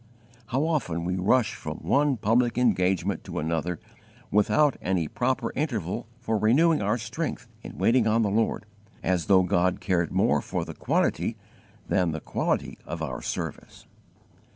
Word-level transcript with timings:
How 0.47 0.65
often 0.65 1.05
we 1.05 1.13
rush 1.15 1.53
from 1.53 1.77
one 1.81 2.17
public 2.17 2.57
engagement 2.57 3.23
to 3.25 3.37
another 3.37 3.79
without 4.31 4.75
any 4.81 5.07
proper 5.07 5.51
interval 5.53 6.07
for 6.19 6.39
renewing 6.39 6.81
our 6.81 6.97
strength 6.97 7.47
in 7.61 7.77
waiting 7.77 8.07
on 8.07 8.23
the 8.23 8.31
Lord, 8.31 8.65
as 9.03 9.27
though 9.27 9.43
God 9.43 9.79
cared 9.79 10.11
more 10.11 10.41
for 10.41 10.65
the 10.65 10.73
quantity 10.73 11.37
than 11.87 12.13
the 12.13 12.19
quality 12.19 12.79
of 12.83 13.03
our 13.03 13.21
service! 13.21 13.85